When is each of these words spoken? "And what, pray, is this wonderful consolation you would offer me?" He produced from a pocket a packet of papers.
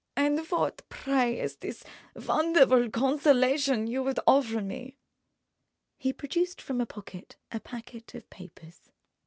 "And 0.15 0.39
what, 0.47 0.81
pray, 0.89 1.39
is 1.39 1.57
this 1.57 1.83
wonderful 2.15 2.89
consolation 2.89 3.85
you 3.85 4.01
would 4.01 4.19
offer 4.25 4.59
me?" 4.59 4.97
He 5.99 6.11
produced 6.11 6.59
from 6.59 6.81
a 6.81 6.87
pocket 6.87 7.37
a 7.51 7.59
packet 7.59 8.15
of 8.15 8.27
papers. 8.31 8.89